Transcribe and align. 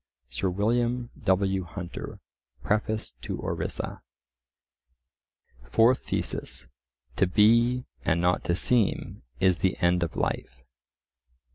Sir 0.29 0.49
William 0.49 1.11
W. 1.23 1.63
Hunter, 1.63 2.19
Preface 2.63 3.13
to 3.21 3.39
Orissa.) 3.39 4.01
Fourth 5.61 6.05
Thesis:— 6.05 6.67
To 7.17 7.27
be 7.27 7.85
and 8.03 8.19
not 8.19 8.43
to 8.45 8.55
seem 8.55 9.21
is 9.39 9.59
the 9.59 9.77
end 9.77 10.01
of 10.01 10.15
life. 10.15 10.63